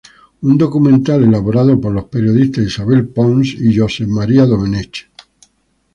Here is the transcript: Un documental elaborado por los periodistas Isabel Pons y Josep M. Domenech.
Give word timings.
Un 0.41 0.57
documental 0.57 1.23
elaborado 1.25 1.79
por 1.79 1.93
los 1.93 2.05
periodistas 2.05 2.65
Isabel 2.65 3.07
Pons 3.07 3.53
y 3.53 3.77
Josep 3.77 4.07
M. 4.09 4.25
Domenech. 4.47 5.07